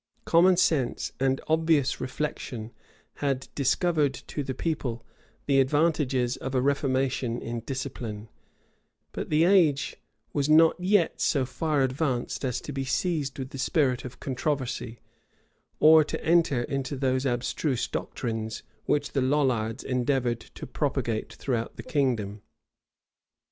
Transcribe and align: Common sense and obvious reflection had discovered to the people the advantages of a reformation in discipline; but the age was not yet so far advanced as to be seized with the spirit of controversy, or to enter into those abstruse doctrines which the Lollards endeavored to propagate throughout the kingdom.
Common 0.25 0.57
sense 0.57 1.11
and 1.19 1.39
obvious 1.47 2.01
reflection 2.01 2.71
had 3.17 3.49
discovered 3.53 4.15
to 4.15 4.41
the 4.41 4.55
people 4.55 5.05
the 5.45 5.59
advantages 5.59 6.37
of 6.37 6.55
a 6.55 6.59
reformation 6.59 7.39
in 7.39 7.59
discipline; 7.59 8.27
but 9.11 9.29
the 9.29 9.43
age 9.43 9.97
was 10.33 10.49
not 10.49 10.75
yet 10.79 11.21
so 11.21 11.45
far 11.45 11.83
advanced 11.83 12.43
as 12.43 12.59
to 12.61 12.71
be 12.71 12.83
seized 12.83 13.37
with 13.37 13.51
the 13.51 13.59
spirit 13.59 14.03
of 14.03 14.19
controversy, 14.19 14.97
or 15.79 16.03
to 16.03 16.19
enter 16.25 16.63
into 16.63 16.95
those 16.95 17.27
abstruse 17.27 17.87
doctrines 17.87 18.63
which 18.87 19.11
the 19.11 19.21
Lollards 19.21 19.83
endeavored 19.83 20.39
to 20.39 20.65
propagate 20.65 21.31
throughout 21.33 21.75
the 21.77 21.83
kingdom. 21.83 22.41